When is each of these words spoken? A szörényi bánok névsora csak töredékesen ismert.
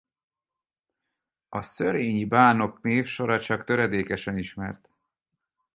A 1.49 1.61
szörényi 1.61 2.25
bánok 2.25 2.81
névsora 2.81 3.39
csak 3.39 3.63
töredékesen 3.63 4.37
ismert. 4.37 4.89